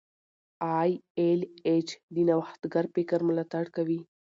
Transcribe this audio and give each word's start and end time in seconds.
ای 0.77 0.91
ایل 1.19 1.41
ایچ 1.67 1.89
د 2.13 2.15
نوښتګر 2.27 2.85
فکر 2.95 3.19
ملاتړ 3.27 3.65
کوي. 3.75 3.99